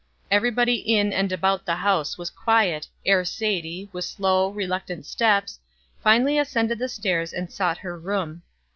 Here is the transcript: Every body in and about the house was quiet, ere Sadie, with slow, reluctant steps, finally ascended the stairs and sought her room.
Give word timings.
Every 0.31 0.49
body 0.49 0.77
in 0.77 1.13
and 1.13 1.31
about 1.31 1.67
the 1.67 1.75
house 1.75 2.17
was 2.17 2.31
quiet, 2.31 2.87
ere 3.05 3.23
Sadie, 3.23 3.87
with 3.93 4.03
slow, 4.03 4.49
reluctant 4.49 5.05
steps, 5.05 5.59
finally 6.01 6.39
ascended 6.39 6.79
the 6.79 6.89
stairs 6.89 7.33
and 7.33 7.51
sought 7.51 7.77
her 7.77 7.99
room. 7.99 8.41